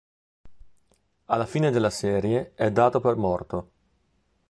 Alla 1.25 1.45
fine 1.45 1.69
della 1.69 1.91
serie 1.91 2.55
è 2.55 2.71
dato 2.71 2.99
per 3.01 3.17
morto. 3.17 3.71